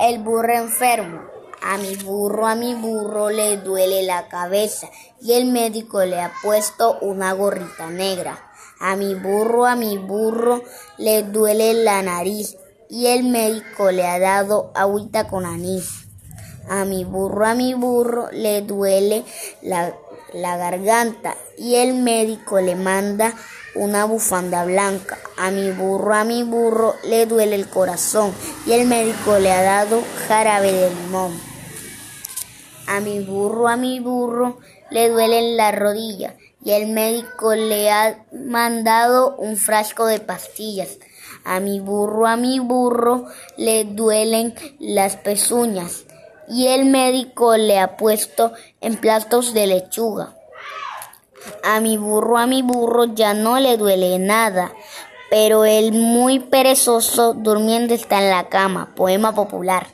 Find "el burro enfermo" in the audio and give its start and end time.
0.00-1.20